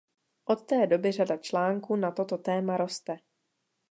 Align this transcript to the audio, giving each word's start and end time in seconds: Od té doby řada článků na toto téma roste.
Od 0.45 0.65
té 0.65 0.87
doby 0.87 1.11
řada 1.11 1.37
článků 1.37 1.95
na 1.95 2.11
toto 2.11 2.37
téma 2.37 2.77
roste. 2.77 3.17